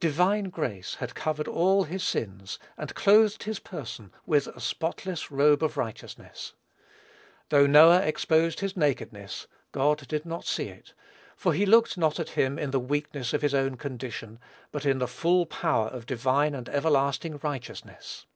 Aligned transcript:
Divine 0.00 0.50
grace 0.50 0.96
had 0.96 1.14
covered 1.14 1.48
all 1.48 1.84
his 1.84 2.04
sins, 2.04 2.58
and 2.76 2.94
clothed 2.94 3.44
his 3.44 3.58
person 3.58 4.12
with 4.26 4.48
a 4.48 4.60
spotless 4.60 5.30
robe 5.32 5.62
of 5.62 5.78
righteousness. 5.78 6.52
Though 7.48 7.66
Noah 7.66 8.02
exposed 8.04 8.60
his 8.60 8.76
nakedness, 8.76 9.46
God 9.72 10.06
did 10.08 10.26
not 10.26 10.44
see 10.44 10.68
it, 10.68 10.92
for 11.36 11.54
he 11.54 11.64
looked 11.64 11.96
not 11.96 12.20
at 12.20 12.28
him 12.36 12.58
in 12.58 12.70
the 12.70 12.78
weakness 12.78 13.32
of 13.32 13.40
his 13.40 13.54
own 13.54 13.78
condition, 13.78 14.38
but 14.72 14.84
in 14.84 14.98
the 14.98 15.08
full 15.08 15.46
power 15.46 15.88
of 15.88 16.04
divine 16.04 16.54
and 16.54 16.68
everlasting 16.68 17.38
righteousness. 17.42 18.26